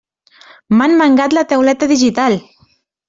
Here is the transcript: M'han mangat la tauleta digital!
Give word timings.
M'han 0.79 0.95
mangat 1.01 1.35
la 1.39 1.43
tauleta 1.51 1.91
digital! 1.93 2.39